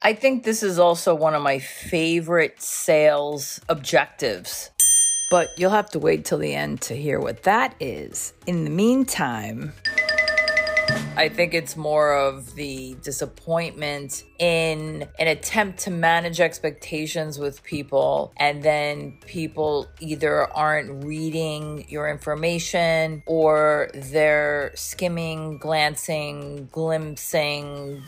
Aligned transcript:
I 0.00 0.12
think 0.12 0.44
this 0.44 0.62
is 0.62 0.78
also 0.78 1.12
one 1.12 1.34
of 1.34 1.42
my 1.42 1.58
favorite 1.58 2.62
sales 2.62 3.60
objectives. 3.68 4.70
But 5.28 5.48
you'll 5.58 5.72
have 5.72 5.90
to 5.90 5.98
wait 5.98 6.24
till 6.24 6.38
the 6.38 6.54
end 6.54 6.80
to 6.82 6.94
hear 6.94 7.18
what 7.18 7.42
that 7.42 7.74
is. 7.80 8.32
In 8.46 8.62
the 8.62 8.70
meantime, 8.70 9.72
I 11.16 11.28
think 11.28 11.52
it's 11.52 11.76
more 11.76 12.14
of 12.14 12.54
the 12.54 12.96
disappointment 13.02 14.22
in 14.38 15.08
an 15.18 15.26
attempt 15.26 15.80
to 15.80 15.90
manage 15.90 16.40
expectations 16.40 17.40
with 17.40 17.64
people, 17.64 18.32
and 18.36 18.62
then 18.62 19.18
people 19.26 19.88
either 19.98 20.44
aren't 20.52 21.04
reading 21.04 21.86
your 21.88 22.08
information 22.08 23.24
or 23.26 23.90
they're 23.94 24.70
skimming, 24.76 25.58
glancing, 25.58 26.68
glimpsing. 26.70 28.00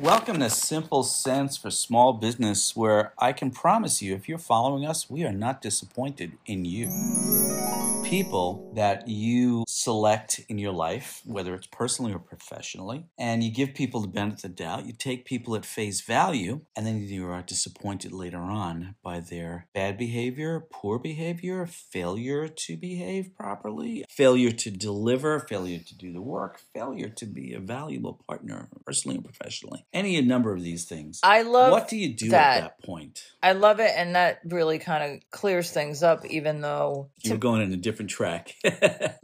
Welcome 0.00 0.38
to 0.38 0.50
Simple 0.50 1.02
Sense 1.02 1.56
for 1.56 1.72
Small 1.72 2.12
Business, 2.12 2.76
where 2.76 3.12
I 3.18 3.32
can 3.32 3.50
promise 3.50 4.00
you, 4.00 4.14
if 4.14 4.28
you're 4.28 4.38
following 4.38 4.86
us, 4.86 5.10
we 5.10 5.24
are 5.24 5.32
not 5.32 5.60
disappointed 5.60 6.38
in 6.46 6.64
you 6.64 7.47
people 8.08 8.72
that 8.74 9.06
you 9.06 9.64
select 9.68 10.40
in 10.48 10.56
your 10.56 10.72
life, 10.72 11.20
whether 11.26 11.54
it's 11.54 11.66
personally 11.66 12.12
or 12.12 12.18
professionally, 12.18 13.04
and 13.18 13.44
you 13.44 13.52
give 13.52 13.74
people 13.74 14.00
the 14.00 14.08
benefit 14.08 14.44
of 14.44 14.56
the 14.56 14.62
doubt. 14.62 14.86
You 14.86 14.92
take 14.92 15.26
people 15.26 15.54
at 15.54 15.66
face 15.66 16.00
value, 16.00 16.62
and 16.74 16.86
then 16.86 17.00
you 17.00 17.28
are 17.28 17.42
disappointed 17.42 18.12
later 18.12 18.38
on 18.38 18.94
by 19.02 19.20
their 19.20 19.68
bad 19.74 19.98
behavior, 19.98 20.66
poor 20.72 20.98
behavior, 20.98 21.66
failure 21.66 22.48
to 22.48 22.76
behave 22.76 23.36
properly, 23.36 24.04
failure 24.08 24.52
to 24.52 24.70
deliver, 24.70 25.40
failure 25.40 25.78
to 25.78 25.96
do 25.96 26.12
the 26.12 26.22
work, 26.22 26.60
failure 26.74 27.10
to 27.10 27.26
be 27.26 27.52
a 27.52 27.60
valuable 27.60 28.24
partner, 28.26 28.68
personally 28.86 29.16
and 29.16 29.24
professionally. 29.24 29.84
Any 29.92 30.20
number 30.22 30.54
of 30.54 30.62
these 30.62 30.86
things. 30.86 31.20
I 31.22 31.42
love 31.42 31.72
What 31.72 31.88
do 31.88 31.96
you 31.96 32.14
do 32.14 32.30
that. 32.30 32.56
at 32.56 32.60
that 32.62 32.82
point? 32.84 33.20
I 33.42 33.52
love 33.52 33.80
it, 33.80 33.92
and 33.94 34.14
that 34.14 34.40
really 34.44 34.78
kind 34.78 35.12
of 35.12 35.30
clears 35.30 35.70
things 35.70 36.02
up, 36.02 36.24
even 36.24 36.62
though. 36.62 37.10
You're 37.22 37.36
going 37.36 37.62
in 37.62 37.72
a 37.72 37.76
different 37.76 37.97
track. 38.06 38.54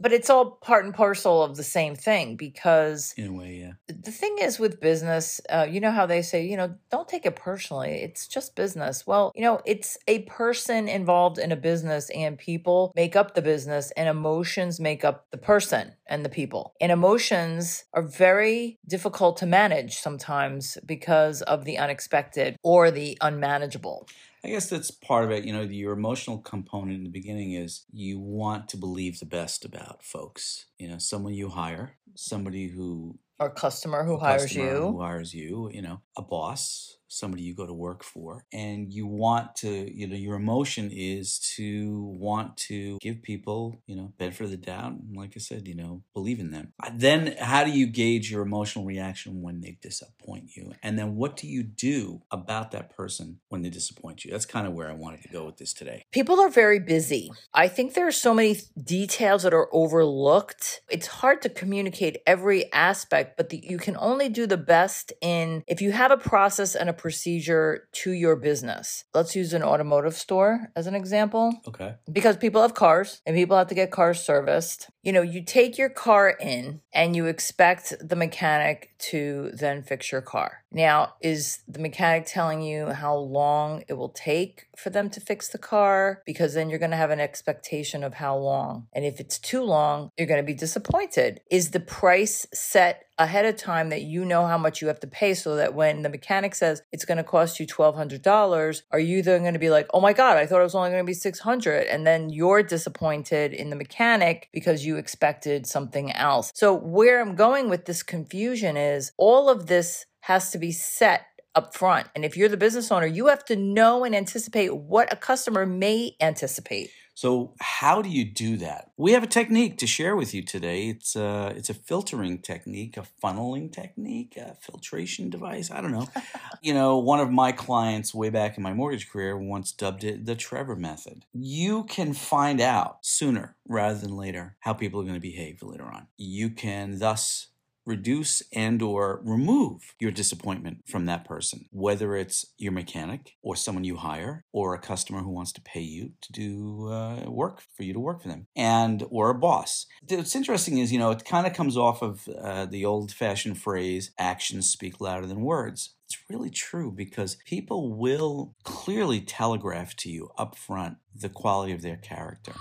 But 0.05 0.13
it's 0.13 0.29
all 0.29 0.51
part 0.51 0.85
and 0.85 0.93
parcel 0.93 1.41
of 1.41 1.57
the 1.57 1.63
same 1.63 1.95
thing 1.95 2.35
because 2.35 3.15
in 3.17 3.27
a 3.27 3.33
way, 3.33 3.55
yeah. 3.55 3.71
the 3.87 4.11
thing 4.11 4.35
is 4.39 4.59
with 4.59 4.79
business, 4.79 5.41
uh, 5.49 5.65
you 5.67 5.79
know 5.79 5.89
how 5.89 6.05
they 6.05 6.21
say, 6.21 6.45
you 6.45 6.57
know, 6.57 6.75
don't 6.91 7.07
take 7.07 7.25
it 7.25 7.35
personally. 7.35 8.01
It's 8.03 8.27
just 8.27 8.55
business. 8.55 9.07
Well, 9.07 9.31
you 9.33 9.41
know, 9.41 9.61
it's 9.65 9.97
a 10.07 10.19
person 10.23 10.87
involved 10.87 11.39
in 11.39 11.51
a 11.51 11.55
business, 11.55 12.11
and 12.11 12.37
people 12.37 12.93
make 12.95 13.15
up 13.15 13.33
the 13.33 13.41
business, 13.41 13.91
and 13.97 14.07
emotions 14.07 14.79
make 14.79 15.03
up 15.03 15.25
the 15.31 15.37
person 15.37 15.93
and 16.07 16.23
the 16.23 16.29
people. 16.29 16.75
And 16.79 16.91
emotions 16.91 17.85
are 17.93 18.03
very 18.03 18.77
difficult 18.87 19.37
to 19.37 19.45
manage 19.45 19.97
sometimes 19.97 20.77
because 20.85 21.41
of 21.41 21.65
the 21.65 21.77
unexpected 21.77 22.57
or 22.63 22.91
the 22.91 23.17
unmanageable. 23.21 24.07
I 24.45 24.49
guess 24.49 24.69
that's 24.69 24.91
part 24.91 25.25
of 25.25 25.31
it. 25.31 25.43
You 25.43 25.53
know, 25.53 25.61
your 25.61 25.93
emotional 25.93 26.37
component 26.37 26.97
in 26.97 27.03
the 27.03 27.09
beginning 27.09 27.53
is 27.53 27.83
you 27.91 28.19
want 28.19 28.69
to 28.69 28.77
believe 28.77 29.19
the 29.19 29.25
best 29.25 29.65
about 29.65 30.03
folks. 30.03 30.67
You 30.77 30.87
know, 30.87 30.99
someone 30.99 31.33
you 31.33 31.49
hire, 31.49 31.97
somebody 32.13 32.67
who 32.67 33.17
Or 33.39 33.49
customer 33.49 34.03
who 34.03 34.17
hires 34.17 34.43
customer 34.43 34.65
you. 34.75 34.81
who 34.91 35.01
hires 35.01 35.33
you, 35.33 35.71
you 35.73 35.81
know, 35.81 36.01
a 36.15 36.21
boss, 36.21 36.97
somebody 37.07 37.43
you 37.43 37.53
go 37.53 37.65
to 37.65 37.73
work 37.73 38.03
for, 38.03 38.45
and 38.51 38.91
you 38.91 39.07
want 39.07 39.55
to, 39.57 39.69
you 39.69 40.07
know, 40.07 40.15
your 40.15 40.35
emotion 40.35 40.89
is 40.91 41.39
to 41.55 42.03
want 42.19 42.57
to 42.57 42.97
give 43.01 43.21
people, 43.21 43.81
you 43.85 43.95
know, 43.95 44.13
benefit 44.17 44.45
of 44.45 44.51
the 44.51 44.57
doubt. 44.57 44.93
And 44.93 45.15
like 45.15 45.33
I 45.35 45.39
said, 45.39 45.67
you 45.67 45.75
know, 45.75 46.03
believe 46.13 46.39
in 46.39 46.51
them. 46.51 46.73
Then, 46.93 47.35
how 47.39 47.63
do 47.63 47.71
you 47.71 47.87
gauge 47.87 48.31
your 48.31 48.41
emotional 48.41 48.85
reaction 48.85 49.41
when 49.41 49.61
they 49.61 49.77
disappoint 49.81 50.55
you? 50.55 50.73
And 50.81 50.97
then, 50.97 51.15
what 51.15 51.35
do 51.37 51.47
you 51.47 51.63
do 51.63 52.21
about 52.31 52.71
that 52.71 52.95
person 52.95 53.39
when 53.49 53.61
they 53.61 53.69
disappoint 53.69 54.25
you? 54.25 54.31
That's 54.31 54.45
kind 54.45 54.67
of 54.67 54.73
where 54.73 54.89
I 54.89 54.93
wanted 54.93 55.21
to 55.23 55.29
go 55.29 55.45
with 55.45 55.57
this 55.57 55.73
today. 55.73 56.05
People 56.11 56.39
are 56.39 56.49
very 56.49 56.79
busy. 56.79 57.31
I 57.53 57.67
think 57.67 57.93
there 57.93 58.07
are 58.07 58.11
so 58.11 58.33
many 58.33 58.57
details 58.81 59.43
that 59.43 59.53
are 59.53 59.69
overlooked. 59.71 60.81
It's 60.89 61.07
hard 61.07 61.41
to 61.43 61.49
communicate 61.49 62.17
every 62.25 62.71
aspect, 62.73 63.37
but 63.37 63.49
the, 63.49 63.57
you 63.63 63.77
can 63.77 63.95
only 63.97 64.29
do 64.29 64.47
the 64.47 64.57
best 64.57 65.13
in 65.21 65.63
if 65.67 65.81
you 65.81 65.91
have 65.91 66.11
a 66.11 66.17
process 66.17 66.75
and 66.75 66.89
a 66.89 66.93
procedure 66.97 67.87
to 67.91 68.11
your 68.11 68.35
business. 68.35 69.05
Let's 69.13 69.35
use 69.35 69.53
an 69.53 69.63
automotive 69.63 70.15
store 70.15 70.71
as 70.75 70.87
an 70.87 70.95
example 70.95 71.53
Okay. 71.67 71.95
because 72.11 72.37
people 72.37 72.61
have 72.61 72.73
cars 72.73 73.21
and 73.25 73.35
people 73.35 73.57
have 73.57 73.67
to 73.67 73.75
get 73.75 73.91
cars 73.91 74.19
serviced. 74.21 74.89
You 75.03 75.13
know, 75.13 75.21
you 75.21 75.43
take 75.43 75.77
your 75.77 75.89
car 75.89 76.29
in 76.29 76.81
and 76.93 77.15
you 77.15 77.25
expect 77.27 77.93
the 78.01 78.15
mechanic 78.15 78.89
to 78.97 79.51
then 79.53 79.83
fix 79.83 80.11
your 80.11 80.21
car. 80.21 80.63
Now, 80.71 81.13
is 81.21 81.59
the 81.67 81.79
mechanic 81.79 82.25
telling 82.25 82.61
you 82.61 82.87
how 82.87 83.15
long 83.15 83.83
it 83.87 83.93
will 83.93 84.09
take 84.09 84.67
for 84.77 84.89
them 84.89 85.09
to 85.11 85.19
fix 85.21 85.47
the 85.49 85.57
car? 85.57 86.21
Because 86.25 86.53
then 86.53 86.69
you're 86.69 86.79
going 86.79 86.91
to 86.91 86.97
have 86.97 87.11
an 87.11 87.19
expectation 87.19 88.03
of 88.03 88.15
how 88.15 88.35
long. 88.37 88.87
And 88.93 89.05
if 89.05 89.19
it's 89.19 89.37
too 89.39 89.61
long, 89.63 90.09
you're 90.17 90.27
going 90.27 90.41
to 90.41 90.45
be 90.45 90.53
disappointed. 90.53 91.41
Is 91.51 91.71
the 91.71 91.79
price 91.79 92.47
set 92.53 93.03
ahead 93.17 93.45
of 93.45 93.55
time 93.55 93.89
that 93.89 94.01
you 94.01 94.25
know 94.25 94.45
how 94.45 94.57
much 94.57 94.81
you 94.81 94.87
have 94.87 94.99
to 94.99 95.07
pay 95.07 95.33
so 95.33 95.55
that 95.55 95.73
when 95.73 96.01
the 96.01 96.09
mechanic 96.09 96.53
says 96.55 96.81
it's 96.91 97.05
going 97.05 97.17
to 97.17 97.23
cost 97.23 97.59
you 97.59 97.67
$1200 97.67 98.81
are 98.91 98.99
you 98.99 99.21
then 99.21 99.41
going 99.41 99.53
to 99.53 99.59
be 99.59 99.69
like 99.69 99.87
oh 99.93 100.01
my 100.01 100.13
god 100.13 100.37
i 100.37 100.45
thought 100.45 100.59
it 100.59 100.63
was 100.63 100.75
only 100.75 100.89
going 100.89 101.03
to 101.03 101.07
be 101.07 101.13
600 101.13 101.87
and 101.87 102.05
then 102.05 102.29
you're 102.29 102.63
disappointed 102.63 103.53
in 103.53 103.69
the 103.69 103.75
mechanic 103.75 104.49
because 104.51 104.85
you 104.85 104.97
expected 104.97 105.65
something 105.65 106.11
else. 106.11 106.51
So 106.55 106.73
where 106.73 107.21
i'm 107.21 107.35
going 107.35 107.69
with 107.69 107.85
this 107.85 108.03
confusion 108.03 108.77
is 108.77 109.11
all 109.17 109.49
of 109.49 109.67
this 109.67 110.05
has 110.21 110.51
to 110.51 110.57
be 110.57 110.71
set 110.71 111.25
up 111.53 111.73
front 111.73 112.07
and 112.15 112.25
if 112.25 112.35
you're 112.35 112.49
the 112.49 112.57
business 112.57 112.91
owner 112.91 113.05
you 113.05 113.27
have 113.27 113.45
to 113.45 113.55
know 113.55 114.03
and 114.03 114.13
anticipate 114.13 114.75
what 114.75 115.11
a 115.13 115.15
customer 115.15 115.65
may 115.65 116.15
anticipate 116.19 116.89
So 117.15 117.53
how 117.61 118.01
do 118.01 118.09
you 118.09 118.25
do 118.25 118.57
that? 118.57 118.91
We 118.97 119.13
have 119.13 119.23
a 119.23 119.27
technique 119.27 119.77
to 119.77 119.87
share 119.87 120.17
with 120.17 120.33
you 120.33 120.43
today. 120.43 120.89
It's 120.89 121.15
a 121.15 121.53
it's 121.55 121.69
a 121.69 121.73
filtering 121.73 122.39
technique, 122.39 122.97
a 122.97 123.07
funneling 123.23 123.71
technique, 123.71 124.35
a 124.35 124.55
filtration 124.55 125.29
device. 125.29 125.71
I 125.71 125.79
don't 125.79 125.93
know. 125.93 126.09
you 126.61 126.73
know, 126.73 126.97
one 126.97 127.21
of 127.21 127.31
my 127.31 127.53
clients 127.53 128.13
way 128.13 128.29
back 128.29 128.57
in 128.57 128.63
my 128.63 128.73
mortgage 128.73 129.09
career 129.09 129.37
once 129.37 129.71
dubbed 129.71 130.03
it 130.03 130.25
the 130.25 130.35
Trevor 130.35 130.75
method. 130.75 131.25
You 131.33 131.85
can 131.85 132.13
find 132.13 132.59
out 132.59 132.97
sooner 133.01 133.55
rather 133.65 133.97
than 133.97 134.17
later 134.17 134.57
how 134.59 134.73
people 134.73 134.99
are 134.99 135.05
going 135.05 135.15
to 135.15 135.21
behave 135.21 135.63
later 135.63 135.85
on. 135.85 136.07
You 136.17 136.49
can 136.49 136.99
thus 136.99 137.47
reduce 137.85 138.41
and 138.53 138.81
or 138.81 139.21
remove 139.23 139.93
your 139.99 140.11
disappointment 140.11 140.79
from 140.87 141.05
that 141.05 141.25
person 141.25 141.65
whether 141.71 142.15
it's 142.15 142.45
your 142.57 142.71
mechanic 142.71 143.33
or 143.41 143.55
someone 143.55 143.83
you 143.83 143.97
hire 143.97 144.43
or 144.51 144.73
a 144.73 144.79
customer 144.79 145.21
who 145.21 145.29
wants 145.29 145.51
to 145.51 145.61
pay 145.61 145.81
you 145.81 146.11
to 146.21 146.31
do 146.31 146.87
uh, 146.89 147.29
work 147.29 147.61
for 147.75 147.83
you 147.83 147.93
to 147.93 147.99
work 147.99 148.21
for 148.21 148.27
them 148.27 148.47
and 148.55 149.03
or 149.09 149.29
a 149.29 149.35
boss. 149.35 149.85
What's 150.09 150.35
interesting 150.35 150.77
is 150.77 150.91
you 150.91 150.99
know 150.99 151.11
it 151.11 151.25
kind 151.25 151.47
of 151.47 151.53
comes 151.53 151.77
off 151.77 152.01
of 152.01 152.27
uh, 152.27 152.65
the 152.65 152.85
old 152.85 153.11
fashioned 153.11 153.59
phrase 153.59 154.11
actions 154.17 154.69
speak 154.69 155.01
louder 155.01 155.27
than 155.27 155.41
words 155.41 155.94
it's 156.05 156.17
really 156.29 156.51
true 156.51 156.91
because 156.91 157.37
people 157.45 157.93
will 157.93 158.53
clearly 158.63 159.21
telegraph 159.21 159.95
to 159.95 160.09
you 160.09 160.29
up 160.37 160.55
front 160.55 160.97
the 161.15 161.29
quality 161.29 161.71
of 161.71 161.81
their 161.81 161.97
character. 161.97 162.51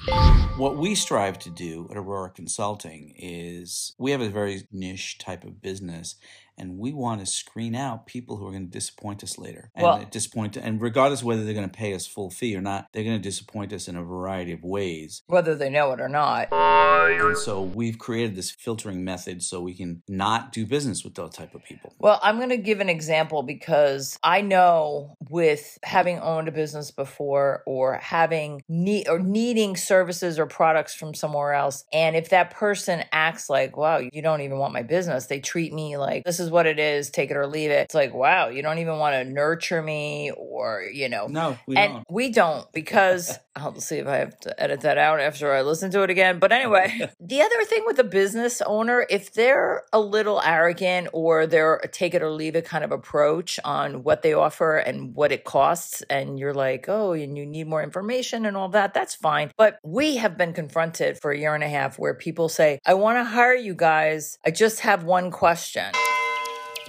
What 0.57 0.79
we 0.79 0.95
strive 0.95 1.39
to 1.41 1.51
do 1.51 1.87
at 1.91 1.97
Aurora 1.97 2.31
Consulting 2.31 3.15
is 3.19 3.95
we 3.99 4.13
have 4.13 4.23
a 4.23 4.31
very 4.31 4.67
niche 4.73 5.19
type 5.19 5.45
of 5.45 5.61
business 5.61 6.17
and 6.59 6.79
we 6.79 6.93
want 6.93 7.21
to 7.21 7.27
screen 7.27 7.75
out 7.75 8.07
people 8.07 8.37
who 8.37 8.47
are 8.47 8.51
going 8.51 8.67
to 8.67 8.71
disappoint 8.71 9.23
us 9.23 9.39
later. 9.39 9.71
And 9.75 9.83
Well- 9.83 10.05
disappoint 10.11 10.57
and 10.57 10.81
regardless 10.81 11.23
whether 11.23 11.45
they're 11.45 11.55
going 11.55 11.69
to 11.69 11.77
pay 11.77 11.95
us 11.95 12.07
full 12.07 12.31
fee 12.31 12.57
or 12.57 12.61
not, 12.61 12.87
they're 12.93 13.05
going 13.05 13.17
to 13.17 13.23
disappoint 13.23 13.73
us 13.73 13.89
in 13.89 13.97
a 13.97 14.03
variety 14.03 14.53
of 14.53 14.63
ways. 14.63 15.23
whether 15.27 15.55
they 15.55 15.71
know 15.71 15.93
it 15.93 16.01
or 16.01 16.09
not 16.09 16.49
And 16.53 17.37
so 17.37 17.63
we've 17.63 17.99
created 17.99 18.35
this 18.37 18.51
filtering 18.51 19.05
method 19.05 19.43
so 19.43 19.61
we 19.61 19.75
can 19.75 20.03
not 20.09 20.53
do 20.53 20.65
business 20.67 21.05
with 21.05 21.15
those 21.15 21.31
type 21.35 21.55
of 21.55 21.63
people. 21.65 21.93
Well, 21.99 22.19
I'm 22.23 22.37
going 22.37 22.49
to 22.51 22.57
give 22.57 22.81
an 22.81 22.89
example 22.89 23.43
because 23.43 24.19
I 24.23 24.41
know 24.41 25.17
with 25.29 25.79
having 25.83 26.19
owned 26.21 26.49
a 26.49 26.53
business 26.53 26.91
before 26.91 27.63
or 27.67 27.95
having 27.95 28.63
need 28.69 29.09
or 29.09 29.19
needing 29.19 29.77
services 29.77 30.39
or 30.39 30.47
products 30.47 30.95
from 30.95 31.15
somewhere 31.15 31.53
else 31.53 31.85
and 31.93 32.17
if 32.17 32.29
that 32.31 32.51
person 32.51 33.05
acts 33.13 33.49
like, 33.51 33.77
"Wow, 33.77 33.99
you 33.99 34.23
don't 34.23 34.41
even 34.41 34.59
want 34.59 34.73
my 34.73 34.83
business." 34.83 35.27
They 35.27 35.41
treat 35.41 35.73
me 35.73 35.97
like 35.97 36.25
this 36.25 36.41
is 36.41 36.44
what 36.51 36.67
it 36.67 36.79
is, 36.79 37.11
take 37.11 37.31
it 37.31 37.37
or 37.37 37.47
leave 37.47 37.71
it. 37.71 37.85
It's 37.85 37.95
like, 37.95 38.15
"Wow, 38.15 38.49
you 38.49 38.63
don't 38.63 38.79
even 38.79 38.99
want 38.99 39.15
to 39.15 39.25
nurture 39.25 39.83
me 39.83 40.33
or 40.37 40.83
you 40.83 41.09
know. 41.09 41.27
No, 41.27 41.59
we 41.67 41.77
and 41.77 41.93
don't. 41.95 42.05
we 42.11 42.31
don't 42.31 42.71
because 42.73 43.39
I'll 43.57 43.81
see 43.81 43.99
if 43.99 44.07
I 44.07 44.17
have 44.17 44.39
to 44.41 44.63
edit 44.63 44.81
that 44.81 44.99
out 44.99 45.21
after 45.21 45.53
I 45.53 45.63
listen 45.63 45.91
to 45.93 46.03
it 46.03 46.11
again. 46.11 46.39
But 46.39 46.53
anyway, 46.53 47.11
the 47.21 47.41
other 47.43 47.65
thing 47.65 47.85
with 47.87 47.99
a 47.99 48.05
business 48.05 48.61
owner, 48.63 49.07
if 49.09 49.33
they're 49.33 49.85
a 49.93 50.01
little 50.01 50.41
arrogant 50.45 51.09
or 51.13 51.47
they're 51.47 51.77
a 51.77 51.89
take 51.89 52.15
it 52.15 52.23
or 52.23 52.31
leave 52.31 52.57
it 52.57 52.65
kind 52.65 52.85
of 52.85 52.93
approach 52.93 53.61
on 53.65 54.03
what 54.03 54.23
they 54.23 54.35
offer 54.35 54.77
and 54.77 55.15
what 55.15 55.33
it 55.33 55.45
costs, 55.45 56.03
and 56.11 56.39
you're 56.39 56.55
like, 56.55 56.87
oh, 56.89 57.13
and 57.13 57.37
you 57.39 57.47
need 57.47 57.67
more 57.69 57.83
information 57.83 58.47
and 58.47 58.57
all 58.57 58.69
that, 58.71 58.95
that's 58.95 59.15
fine. 59.15 59.53
But 59.57 59.79
we 59.85 60.17
have 60.17 60.37
been 60.37 60.53
confronted 60.53 61.19
for 61.19 61.31
a 61.31 61.39
year 61.39 61.55
and 61.55 61.65
a 61.65 61.69
half 61.69 61.99
where 61.99 62.15
people 62.15 62.49
say, 62.49 62.79
I 62.85 62.95
want 62.95 63.19
to 63.19 63.25
hire 63.25 63.55
you 63.55 63.75
guys. 63.75 64.39
I 64.45 64.51
just 64.51 64.81
have 64.81 65.05
one 65.05 65.31
question. 65.31 65.93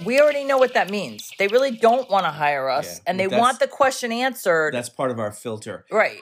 We 0.04 0.20
already 0.20 0.44
know 0.44 0.58
what 0.58 0.74
that 0.74 0.90
means. 0.90 1.32
They 1.38 1.48
really 1.48 1.70
don't 1.70 2.08
want 2.10 2.24
to 2.26 2.30
hire 2.30 2.68
us 2.68 2.86
Yeah, 2.96 3.10
and 3.10 3.20
they 3.20 3.28
want 3.28 3.60
the 3.60 3.66
question 3.66 4.12
answered. 4.12 4.74
That's 4.74 4.88
part 4.88 5.10
of 5.10 5.18
our 5.18 5.32
filter. 5.32 5.84
right. 5.90 6.20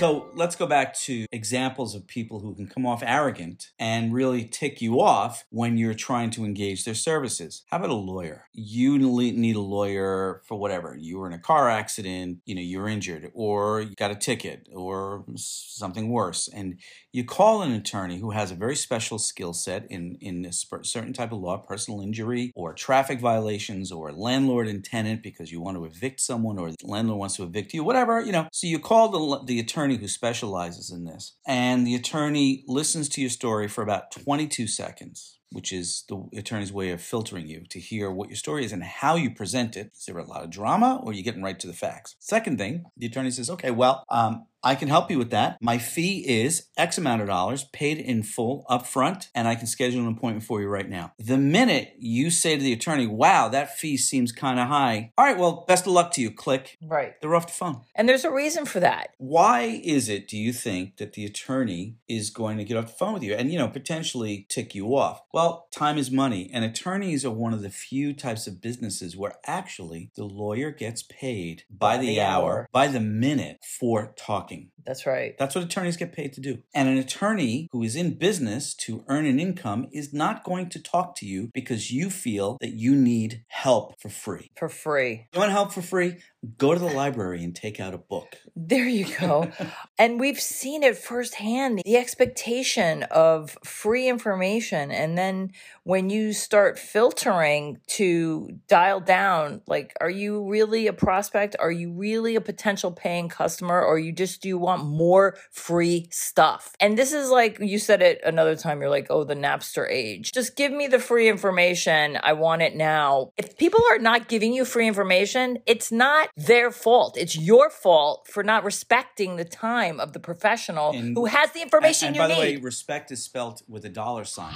So 0.00 0.30
let's 0.34 0.56
go 0.56 0.66
back 0.66 0.94
to 1.00 1.26
examples 1.30 1.94
of 1.94 2.06
people 2.06 2.40
who 2.40 2.54
can 2.54 2.66
come 2.66 2.86
off 2.86 3.02
arrogant 3.04 3.68
and 3.78 4.14
really 4.14 4.44
tick 4.44 4.80
you 4.80 4.98
off 4.98 5.44
when 5.50 5.76
you're 5.76 5.92
trying 5.92 6.30
to 6.30 6.44
engage 6.46 6.86
their 6.86 6.94
services. 6.94 7.64
How 7.70 7.76
about 7.76 7.90
a 7.90 7.94
lawyer? 7.94 8.46
You 8.54 8.98
need 8.98 9.56
a 9.56 9.60
lawyer 9.60 10.40
for 10.46 10.58
whatever. 10.58 10.96
You 10.98 11.18
were 11.18 11.26
in 11.26 11.34
a 11.34 11.38
car 11.38 11.68
accident, 11.68 12.38
you 12.46 12.54
know, 12.54 12.62
you're 12.62 12.88
injured, 12.88 13.30
or 13.34 13.82
you 13.82 13.94
got 13.94 14.10
a 14.10 14.14
ticket, 14.14 14.70
or 14.74 15.26
something 15.36 16.08
worse, 16.08 16.48
and 16.48 16.80
you 17.12 17.26
call 17.26 17.60
an 17.60 17.72
attorney 17.72 18.20
who 18.20 18.30
has 18.30 18.50
a 18.50 18.54
very 18.54 18.76
special 18.76 19.18
skill 19.18 19.52
set 19.52 19.86
in 19.90 20.16
in 20.22 20.46
a 20.46 20.52
certain 20.52 21.12
type 21.12 21.32
of 21.32 21.40
law, 21.40 21.58
personal 21.58 22.00
injury, 22.00 22.52
or 22.54 22.72
traffic 22.72 23.20
violations, 23.20 23.92
or 23.92 24.12
landlord 24.12 24.66
and 24.66 24.82
tenant 24.82 25.22
because 25.22 25.52
you 25.52 25.60
want 25.60 25.76
to 25.76 25.84
evict 25.84 26.22
someone, 26.22 26.58
or 26.58 26.70
the 26.70 26.76
landlord 26.84 27.18
wants 27.18 27.36
to 27.36 27.42
evict 27.42 27.74
you, 27.74 27.84
whatever 27.84 28.18
you 28.22 28.32
know. 28.32 28.48
So 28.50 28.66
you 28.66 28.78
call 28.78 29.08
the 29.10 29.44
the 29.44 29.60
attorney 29.60 29.89
who 29.96 30.08
specializes 30.08 30.90
in 30.90 31.04
this, 31.04 31.36
and 31.46 31.86
the 31.86 31.94
attorney 31.94 32.64
listens 32.66 33.08
to 33.10 33.20
your 33.20 33.30
story 33.30 33.68
for 33.68 33.82
about 33.82 34.10
22 34.10 34.66
seconds. 34.66 35.36
Which 35.52 35.72
is 35.72 36.04
the 36.08 36.28
attorney's 36.38 36.72
way 36.72 36.90
of 36.90 37.02
filtering 37.02 37.48
you 37.48 37.64
to 37.70 37.80
hear 37.80 38.08
what 38.08 38.28
your 38.28 38.36
story 38.36 38.64
is 38.64 38.70
and 38.70 38.84
how 38.84 39.16
you 39.16 39.34
present 39.34 39.76
it. 39.76 39.90
Is 39.92 40.04
there 40.06 40.16
a 40.16 40.24
lot 40.24 40.44
of 40.44 40.50
drama 40.50 41.00
or 41.02 41.10
are 41.10 41.12
you 41.12 41.24
getting 41.24 41.42
right 41.42 41.58
to 41.58 41.66
the 41.66 41.72
facts? 41.72 42.14
Second 42.20 42.56
thing, 42.56 42.84
the 42.96 43.06
attorney 43.06 43.32
says, 43.32 43.50
okay, 43.50 43.72
well, 43.72 44.04
um, 44.10 44.46
I 44.62 44.74
can 44.74 44.88
help 44.88 45.10
you 45.10 45.18
with 45.18 45.30
that. 45.30 45.58
My 45.60 45.78
fee 45.78 46.24
is 46.26 46.66
X 46.76 46.98
amount 46.98 47.22
of 47.22 47.28
dollars 47.28 47.64
paid 47.72 47.98
in 47.98 48.22
full 48.22 48.64
upfront, 48.68 49.28
and 49.34 49.48
I 49.48 49.54
can 49.54 49.66
schedule 49.66 50.00
an 50.00 50.12
appointment 50.12 50.44
for 50.44 50.60
you 50.60 50.68
right 50.68 50.88
now. 50.88 51.12
The 51.18 51.38
minute 51.38 51.94
you 51.98 52.30
say 52.30 52.56
to 52.56 52.62
the 52.62 52.72
attorney, 52.72 53.06
wow, 53.06 53.48
that 53.48 53.78
fee 53.78 53.96
seems 53.96 54.32
kind 54.32 54.60
of 54.60 54.68
high. 54.68 55.12
All 55.16 55.24
right, 55.24 55.38
well, 55.38 55.64
best 55.66 55.86
of 55.86 55.92
luck 55.92 56.12
to 56.12 56.20
you. 56.20 56.30
Click. 56.30 56.78
Right. 56.82 57.14
They're 57.20 57.34
off 57.34 57.46
the 57.46 57.52
phone. 57.52 57.80
And 57.94 58.08
there's 58.08 58.24
a 58.24 58.32
reason 58.32 58.66
for 58.66 58.80
that. 58.80 59.14
Why 59.18 59.80
is 59.82 60.08
it, 60.08 60.28
do 60.28 60.36
you 60.36 60.52
think, 60.52 60.98
that 60.98 61.14
the 61.14 61.24
attorney 61.24 61.96
is 62.08 62.30
going 62.30 62.58
to 62.58 62.64
get 62.64 62.76
off 62.76 62.86
the 62.86 62.92
phone 62.92 63.14
with 63.14 63.22
you 63.22 63.34
and, 63.34 63.50
you 63.50 63.58
know, 63.58 63.68
potentially 63.68 64.46
tick 64.48 64.74
you 64.74 64.96
off? 64.96 65.22
Well, 65.32 65.68
time 65.72 65.96
is 65.96 66.10
money, 66.10 66.50
and 66.52 66.64
attorneys 66.64 67.24
are 67.24 67.30
one 67.30 67.54
of 67.54 67.62
the 67.62 67.70
few 67.70 68.12
types 68.12 68.46
of 68.46 68.60
businesses 68.60 69.16
where 69.16 69.34
actually 69.46 70.10
the 70.16 70.24
lawyer 70.24 70.70
gets 70.70 71.02
paid 71.02 71.64
by 71.70 71.96
the 71.96 72.20
hour, 72.20 72.68
by 72.72 72.88
the 72.88 73.00
minute 73.00 73.58
for 73.78 74.12
talking. 74.16 74.49
That's 74.86 75.06
right. 75.06 75.36
That's 75.38 75.54
what 75.54 75.64
attorneys 75.64 75.96
get 75.96 76.12
paid 76.12 76.32
to 76.34 76.40
do. 76.40 76.58
And 76.74 76.88
an 76.88 76.98
attorney 76.98 77.68
who 77.72 77.82
is 77.82 77.96
in 77.96 78.14
business 78.14 78.74
to 78.74 79.04
earn 79.08 79.26
an 79.26 79.38
income 79.38 79.88
is 79.92 80.12
not 80.12 80.44
going 80.44 80.68
to 80.70 80.82
talk 80.82 81.14
to 81.16 81.26
you 81.26 81.50
because 81.54 81.90
you 81.90 82.10
feel 82.10 82.56
that 82.60 82.74
you 82.74 82.94
need 82.94 83.44
help 83.48 84.00
for 84.00 84.08
free. 84.08 84.50
For 84.56 84.68
free. 84.68 85.26
You 85.32 85.40
want 85.40 85.52
help 85.52 85.72
for 85.72 85.82
free? 85.82 86.16
Go 86.56 86.72
to 86.72 86.80
the 86.80 86.86
library 86.86 87.44
and 87.44 87.54
take 87.54 87.80
out 87.80 87.92
a 87.92 87.98
book. 87.98 88.36
There 88.56 88.88
you 88.88 89.06
go. 89.18 89.50
and 89.98 90.18
we've 90.18 90.40
seen 90.40 90.82
it 90.82 90.96
firsthand 90.96 91.82
the 91.84 91.98
expectation 91.98 93.02
of 93.04 93.58
free 93.62 94.08
information. 94.08 94.90
And 94.90 95.18
then 95.18 95.52
when 95.84 96.08
you 96.08 96.32
start 96.32 96.78
filtering 96.78 97.78
to 97.88 98.48
dial 98.68 99.00
down, 99.00 99.60
like, 99.66 99.92
are 100.00 100.08
you 100.08 100.48
really 100.48 100.86
a 100.86 100.94
prospect? 100.94 101.56
Are 101.60 101.70
you 101.70 101.92
really 101.92 102.36
a 102.36 102.40
potential 102.40 102.90
paying 102.90 103.28
customer? 103.28 103.82
Or 103.82 103.98
you 103.98 104.10
just 104.10 104.40
do 104.40 104.48
you 104.48 104.56
want 104.56 104.86
more 104.86 105.36
free 105.50 106.08
stuff? 106.10 106.72
And 106.80 106.96
this 106.96 107.12
is 107.12 107.28
like 107.28 107.58
you 107.60 107.78
said 107.78 108.00
it 108.00 108.18
another 108.24 108.56
time. 108.56 108.80
You're 108.80 108.88
like, 108.88 109.08
oh, 109.10 109.24
the 109.24 109.34
Napster 109.34 109.86
age. 109.90 110.32
Just 110.32 110.56
give 110.56 110.72
me 110.72 110.86
the 110.86 110.98
free 110.98 111.28
information. 111.28 112.18
I 112.22 112.32
want 112.32 112.62
it 112.62 112.76
now. 112.76 113.32
If 113.36 113.58
people 113.58 113.82
are 113.90 113.98
not 113.98 114.28
giving 114.28 114.54
you 114.54 114.64
free 114.64 114.88
information, 114.88 115.58
it's 115.66 115.92
not 115.92 116.29
their 116.36 116.70
fault. 116.70 117.16
It's 117.16 117.36
your 117.36 117.70
fault 117.70 118.28
for 118.28 118.42
not 118.42 118.64
respecting 118.64 119.36
the 119.36 119.44
time 119.44 120.00
of 120.00 120.12
the 120.12 120.20
professional 120.20 120.90
And- 120.92 121.16
who 121.16 121.26
has 121.26 121.52
the 121.52 121.62
information 121.62 122.08
and, 122.08 122.16
you 122.16 122.22
and 122.22 122.30
by 122.30 122.34
need. 122.44 122.56
the 122.56 122.56
way, 122.58 122.62
respect 122.62 123.10
is 123.10 123.22
spelt 123.22 123.62
with 123.68 123.84
a 123.84 123.88
dollar 123.88 124.24
sign. 124.24 124.54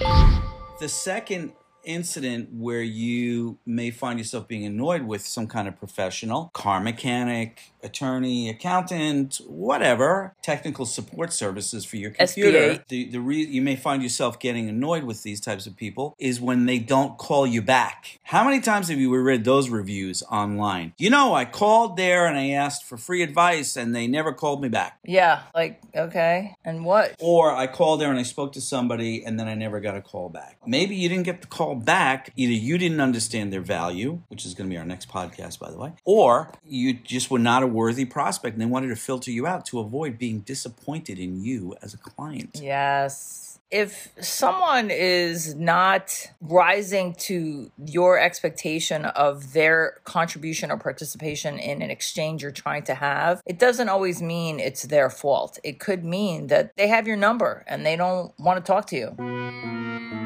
The 0.80 0.88
second 0.88 1.52
incident 1.84 2.48
where 2.52 2.82
you 2.82 3.58
may 3.66 3.90
find 3.90 4.18
yourself 4.18 4.48
being 4.48 4.64
annoyed 4.64 5.02
with 5.02 5.26
some 5.26 5.46
kind 5.46 5.68
of 5.68 5.78
professional, 5.78 6.50
car 6.52 6.80
mechanic, 6.80 7.72
attorney, 7.82 8.48
accountant, 8.48 9.40
whatever, 9.46 10.34
technical 10.42 10.86
support 10.86 11.32
services 11.32 11.84
for 11.84 11.96
your 11.96 12.10
computer. 12.10 12.58
SBA. 12.58 12.86
The 12.88 13.10
the 13.10 13.20
re- 13.20 13.44
you 13.44 13.62
may 13.62 13.76
find 13.76 14.02
yourself 14.02 14.38
getting 14.38 14.68
annoyed 14.68 15.04
with 15.04 15.22
these 15.22 15.40
types 15.40 15.66
of 15.66 15.76
people 15.76 16.14
is 16.18 16.40
when 16.40 16.66
they 16.66 16.78
don't 16.78 17.18
call 17.18 17.46
you 17.46 17.62
back. 17.62 18.18
How 18.22 18.44
many 18.44 18.60
times 18.60 18.88
have 18.88 18.98
you 18.98 19.14
read 19.14 19.44
those 19.44 19.68
reviews 19.68 20.22
online? 20.30 20.94
You 20.98 21.10
know, 21.10 21.34
I 21.34 21.44
called 21.44 21.96
there 21.96 22.26
and 22.26 22.36
I 22.36 22.50
asked 22.50 22.84
for 22.84 22.96
free 22.96 23.22
advice 23.22 23.76
and 23.76 23.94
they 23.94 24.06
never 24.06 24.32
called 24.32 24.62
me 24.62 24.68
back. 24.68 24.98
yeah, 25.04 25.42
like, 25.54 25.80
okay. 25.94 26.54
And 26.64 26.84
what? 26.84 27.14
Or 27.20 27.54
I 27.54 27.66
called 27.66 28.00
there 28.00 28.10
and 28.10 28.18
I 28.18 28.22
spoke 28.22 28.52
to 28.52 28.60
somebody 28.60 29.24
and 29.24 29.38
then 29.38 29.48
I 29.48 29.54
never 29.54 29.80
got 29.80 29.96
a 29.96 30.00
call 30.00 30.28
back. 30.28 30.58
Maybe 30.66 30.96
you 30.96 31.08
didn't 31.08 31.24
get 31.24 31.42
the 31.42 31.46
call 31.46 31.73
back. 31.74 32.32
Either 32.36 32.52
you 32.52 32.78
didn't 32.78 33.00
understand 33.00 33.52
their 33.52 33.60
value, 33.60 34.20
which 34.28 34.44
is 34.44 34.54
going 34.54 34.68
to 34.68 34.72
be 34.72 34.78
our 34.78 34.84
next 34.84 35.08
podcast, 35.08 35.58
by 35.58 35.70
the 35.70 35.78
way, 35.78 35.92
or 36.04 36.52
you 36.64 36.94
just 36.94 37.30
were 37.30 37.38
not 37.38 37.62
a 37.62 37.66
worthy 37.66 38.04
prospect 38.04 38.54
and 38.54 38.62
they 38.62 38.66
wanted 38.66 38.88
to 38.88 38.96
filter 38.96 39.30
you 39.30 39.46
out 39.46 39.66
to 39.66 39.78
avoid 39.80 40.18
being 40.18 40.40
disappointed 40.40 41.18
in 41.18 41.42
you 41.42 41.74
as 41.82 41.94
a 41.94 41.98
client. 41.98 42.60
Yes. 42.62 43.58
If 43.70 44.12
someone 44.20 44.90
is 44.90 45.56
not 45.56 46.30
rising 46.40 47.14
to 47.14 47.72
your 47.84 48.20
expectation 48.20 49.04
of 49.04 49.52
their 49.52 49.98
contribution 50.04 50.70
or 50.70 50.76
participation 50.76 51.58
in 51.58 51.82
an 51.82 51.90
exchange 51.90 52.42
you're 52.42 52.52
trying 52.52 52.84
to 52.84 52.94
have, 52.94 53.42
it 53.46 53.58
doesn't 53.58 53.88
always 53.88 54.22
mean 54.22 54.60
it's 54.60 54.82
their 54.82 55.10
fault. 55.10 55.58
It 55.64 55.80
could 55.80 56.04
mean 56.04 56.46
that 56.48 56.76
they 56.76 56.86
have 56.86 57.08
your 57.08 57.16
number 57.16 57.64
and 57.66 57.84
they 57.84 57.96
don't 57.96 58.32
want 58.38 58.64
to 58.64 58.72
talk 58.72 58.86
to 58.88 58.96
you. 58.96 60.23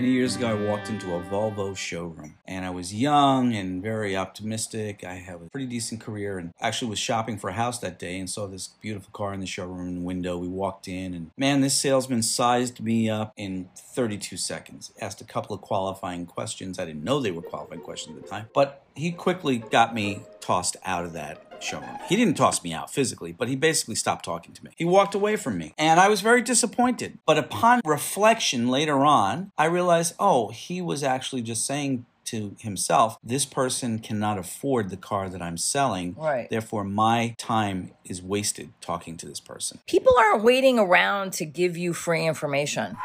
Many 0.00 0.12
years 0.12 0.34
ago, 0.34 0.48
I 0.48 0.54
walked 0.54 0.88
into 0.88 1.14
a 1.14 1.20
Volvo 1.20 1.76
showroom 1.76 2.36
and 2.48 2.64
I 2.64 2.70
was 2.70 2.94
young 2.94 3.54
and 3.54 3.82
very 3.82 4.16
optimistic. 4.16 5.04
I 5.04 5.12
have 5.12 5.42
a 5.42 5.50
pretty 5.50 5.66
decent 5.66 6.00
career 6.00 6.38
and 6.38 6.54
actually 6.58 6.88
was 6.88 6.98
shopping 6.98 7.36
for 7.36 7.50
a 7.50 7.52
house 7.52 7.80
that 7.80 7.98
day 7.98 8.18
and 8.18 8.30
saw 8.30 8.46
this 8.46 8.66
beautiful 8.66 9.10
car 9.12 9.34
in 9.34 9.40
the 9.40 9.46
showroom 9.46 10.02
window. 10.02 10.38
We 10.38 10.48
walked 10.48 10.88
in 10.88 11.12
and 11.12 11.32
man, 11.36 11.60
this 11.60 11.74
salesman 11.74 12.22
sized 12.22 12.80
me 12.80 13.10
up 13.10 13.34
in 13.36 13.68
32 13.76 14.38
seconds. 14.38 14.90
Asked 15.02 15.20
a 15.20 15.24
couple 15.24 15.54
of 15.54 15.60
qualifying 15.60 16.24
questions. 16.24 16.78
I 16.78 16.86
didn't 16.86 17.04
know 17.04 17.20
they 17.20 17.30
were 17.30 17.42
qualifying 17.42 17.82
questions 17.82 18.16
at 18.16 18.22
the 18.22 18.30
time, 18.30 18.48
but 18.54 18.82
he 18.94 19.12
quickly 19.12 19.58
got 19.58 19.94
me 19.94 20.22
tossed 20.40 20.78
out 20.82 21.04
of 21.04 21.12
that 21.12 21.49
showroom. 21.62 21.98
He 22.08 22.16
didn't 22.16 22.36
toss 22.36 22.62
me 22.62 22.72
out 22.72 22.90
physically, 22.90 23.32
but 23.32 23.48
he 23.48 23.56
basically 23.56 23.94
stopped 23.94 24.24
talking 24.24 24.54
to 24.54 24.64
me. 24.64 24.70
He 24.76 24.84
walked 24.84 25.14
away 25.14 25.36
from 25.36 25.58
me, 25.58 25.74
and 25.78 26.00
I 26.00 26.08
was 26.08 26.20
very 26.20 26.42
disappointed. 26.42 27.18
But 27.26 27.38
upon 27.38 27.80
reflection 27.84 28.68
later 28.68 29.04
on, 29.04 29.52
I 29.56 29.66
realized, 29.66 30.14
oh, 30.18 30.48
he 30.48 30.80
was 30.80 31.02
actually 31.02 31.42
just 31.42 31.66
saying 31.66 32.06
to 32.26 32.54
himself, 32.60 33.18
this 33.24 33.44
person 33.44 33.98
cannot 33.98 34.38
afford 34.38 34.90
the 34.90 34.96
car 34.96 35.28
that 35.28 35.42
I'm 35.42 35.56
selling. 35.56 36.14
Right. 36.16 36.48
Therefore, 36.48 36.84
my 36.84 37.34
time 37.38 37.90
is 38.04 38.22
wasted 38.22 38.72
talking 38.80 39.16
to 39.16 39.26
this 39.26 39.40
person. 39.40 39.80
People 39.86 40.14
aren't 40.16 40.44
waiting 40.44 40.78
around 40.78 41.32
to 41.34 41.44
give 41.44 41.76
you 41.76 41.92
free 41.92 42.26
information. 42.26 42.96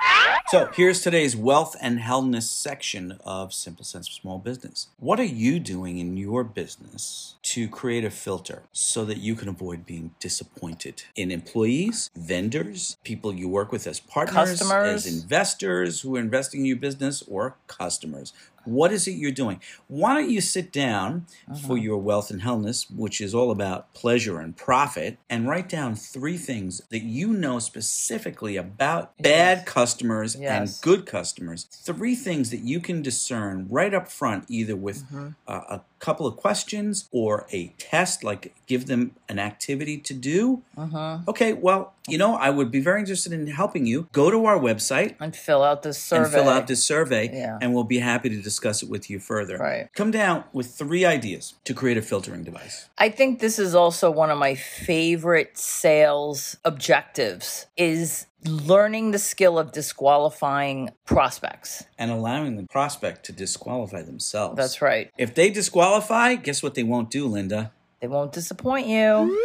So 0.49 0.69
here's 0.73 1.01
today's 1.01 1.35
wealth 1.35 1.75
and 1.81 1.99
wellness 1.99 2.43
section 2.43 3.17
of 3.25 3.51
Simple 3.51 3.83
Sense 3.83 4.07
of 4.07 4.13
Small 4.13 4.37
Business. 4.37 4.87
What 4.99 5.19
are 5.19 5.23
you 5.23 5.59
doing 5.59 5.97
in 5.97 6.17
your 6.17 6.43
business 6.43 7.35
to 7.41 7.67
create 7.67 8.05
a 8.05 8.09
filter 8.09 8.63
so 8.71 9.05
that 9.05 9.17
you 9.17 9.35
can 9.35 9.49
avoid 9.49 9.85
being 9.85 10.11
disappointed 10.19 11.03
in 11.15 11.31
employees, 11.31 12.09
vendors, 12.15 12.97
people 13.03 13.33
you 13.33 13.49
work 13.49 13.71
with 13.71 13.87
as 13.87 13.99
partners, 13.99 14.59
Customers. 14.59 15.05
as 15.05 15.21
investors 15.21 16.01
who 16.01 16.15
are 16.15 16.19
investing 16.19 16.61
in 16.61 16.67
your 16.67 16.77
business, 16.77 17.23
or 17.23 17.55
customers? 17.67 18.31
What 18.65 18.91
is 18.91 19.07
it 19.07 19.11
you're 19.11 19.31
doing? 19.31 19.61
Why 19.87 20.15
don't 20.15 20.29
you 20.29 20.41
sit 20.41 20.71
down 20.71 21.27
for 21.45 21.73
uh-huh. 21.73 21.75
your 21.75 21.97
wealth 21.99 22.31
and 22.31 22.41
wellness, 22.41 22.89
which 22.91 23.21
is 23.21 23.35
all 23.35 23.51
about 23.51 23.93
pleasure 23.93 24.39
and 24.39 24.57
profit, 24.57 25.19
and 25.29 25.47
write 25.47 25.69
down 25.69 25.95
three 25.95 26.37
things 26.37 26.81
that 26.89 27.03
you 27.03 27.31
know 27.31 27.59
specifically 27.59 28.57
about 28.57 29.15
bad 29.19 29.67
customers 29.67 30.14
Yes. 30.23 30.77
and 30.77 30.83
good 30.83 31.05
customers. 31.05 31.65
Three 31.65 32.15
things 32.15 32.51
that 32.51 32.61
you 32.61 32.79
can 32.79 33.01
discern 33.01 33.67
right 33.69 33.93
up 33.93 34.07
front, 34.09 34.45
either 34.47 34.75
with 34.75 35.03
Mm-hmm. 35.05 35.27
a, 35.47 35.53
a 35.53 35.81
couple 36.05 36.25
of 36.27 36.35
questions 36.37 37.09
or 37.11 37.31
a 37.51 37.61
test, 37.77 38.23
like 38.23 38.53
give 38.67 38.85
them 38.91 39.01
an 39.29 39.39
activity 39.39 39.97
to 40.09 40.13
do, 40.13 40.61
Mm-hmm. 40.77 41.29
okay, 41.31 41.53
well, 41.53 41.93
you 42.07 42.17
know, 42.17 42.35
I 42.35 42.49
would 42.57 42.69
be 42.69 42.79
very 42.89 42.99
interested 42.99 43.31
in 43.33 43.47
helping 43.47 43.85
you. 43.91 44.07
Go 44.11 44.29
to 44.29 44.45
our 44.45 44.59
website 44.59 45.15
And 45.19 45.35
fill 45.35 45.63
out 45.63 45.81
this 45.81 45.97
survey. 45.97 46.23
and 46.25 46.33
fill 46.33 46.49
out 46.55 46.67
this 46.67 46.83
survey, 46.93 47.23
Yeah. 47.33 47.57
and 47.61 47.73
we'll 47.73 47.83
be 47.97 47.99
happy 47.99 48.29
to 48.29 48.39
discuss 48.41 48.83
it 48.83 48.89
with 48.89 49.09
you 49.09 49.17
further. 49.19 49.57
Right. 49.57 49.87
Come 49.95 50.11
down 50.11 50.43
with 50.53 50.67
three 50.81 51.03
ideas 51.17 51.43
to 51.63 51.73
create 51.73 51.97
a 51.97 52.01
filtering 52.11 52.43
device. 52.43 52.87
I 52.97 53.09
think 53.09 53.39
this 53.39 53.57
is 53.57 53.73
also 53.73 54.11
one 54.11 54.29
of 54.29 54.37
my 54.37 54.53
favorite 54.55 55.57
sales 55.57 56.57
objectives 56.63 57.65
is 57.77 58.27
learning 58.47 59.09
the 59.11 59.17
skill 59.17 59.57
of 59.57 59.71
disqualifying 59.71 60.91
prospects. 61.05 61.83
And 61.97 62.11
allowing 62.11 62.57
the 62.57 62.67
prospect 62.67 63.25
to 63.25 63.31
disqualify 63.31 64.01
themselves. 64.03 64.55
That's 64.55 64.81
right. 64.83 65.09
If 65.17 65.33
they 65.33 65.49
disqualify, 65.49 65.94
guess 66.43 66.63
what 66.63 66.75
they 66.75 66.83
won't 66.83 67.09
do, 67.09 67.27
Linda? 67.27 67.71
They 68.01 68.07
won't 68.07 68.31
disappoint 68.31 68.87
you. 68.87 69.39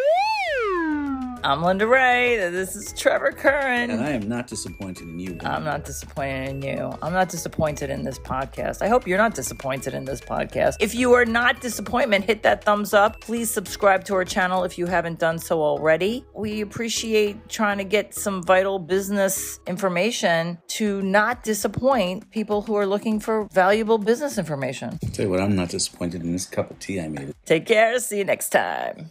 I'm 1.43 1.63
Linda 1.63 1.87
Ray. 1.87 2.37
This 2.51 2.77
is 2.77 2.93
Trevor 2.93 3.33
Curran. 3.33 3.91
And 3.91 4.05
I 4.05 4.11
am 4.11 4.29
not 4.29 4.47
disappointed 4.47 5.09
in 5.09 5.19
you. 5.19 5.39
I'm 5.41 5.65
not 5.65 5.87
disappointed 5.87 6.51
in 6.51 6.61
you. 6.61 6.93
I'm 7.01 7.15
not 7.15 7.31
disappointed 7.31 7.89
in 7.89 8.03
this 8.03 8.19
podcast. 8.19 8.83
I 8.83 8.89
hope 8.89 9.07
you're 9.07 9.17
not 9.17 9.35
disappointed 9.35 9.95
in 9.95 10.05
this 10.05 10.21
podcast. 10.21 10.77
If 10.81 10.95
you 10.95 11.15
are 11.15 11.25
not 11.25 11.63
disappointment, 11.63 12.27
hit 12.27 12.43
that 12.43 12.63
thumbs 12.63 12.93
up. 12.93 13.23
Please 13.23 13.51
subscribe 13.51 14.05
to 14.05 14.15
our 14.15 14.25
channel 14.25 14.65
if 14.65 14.77
you 14.77 14.85
haven't 14.85 15.19
done 15.19 15.39
so 15.39 15.63
already. 15.63 16.27
We 16.35 16.61
appreciate 16.61 17.49
trying 17.49 17.79
to 17.79 17.85
get 17.85 18.15
some 18.15 18.43
vital 18.43 18.79
business 18.79 19.61
information 19.67 20.59
to 20.69 21.01
not 21.01 21.43
disappoint 21.43 22.31
people 22.31 22.61
who 22.61 22.77
are 22.77 22.87
looking 22.87 23.19
for 23.19 23.49
valuable 23.51 23.97
business 23.97 24.37
information. 24.37 24.99
Tell 25.15 25.25
you 25.25 25.31
what, 25.31 25.41
I'm 25.41 25.57
not 25.57 25.71
disappointed 25.71 26.23
in 26.23 26.33
this 26.33 26.45
cup 26.45 26.71
of 26.71 26.79
tea 26.81 27.01
I 27.01 27.09
made. 27.09 27.35
Take 27.47 27.65
care. 27.65 27.99
See 27.99 28.19
you 28.19 28.25
next 28.25 28.51
time. 28.51 29.09